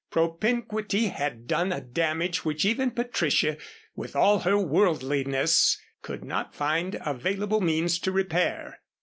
Propinquity 0.09 1.09
had 1.09 1.45
done 1.45 1.71
a 1.71 1.79
damage 1.79 2.43
which 2.43 2.65
even 2.65 2.89
Patricia, 2.89 3.57
with 3.95 4.15
all 4.15 4.39
her 4.39 4.57
worldliness, 4.57 5.79
could 6.01 6.23
not 6.25 6.55
find 6.55 6.99
available 7.05 7.61
means 7.61 7.99
to 7.99 8.11
repair. 8.11 8.79